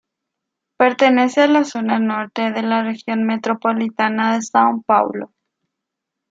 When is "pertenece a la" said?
0.77-1.63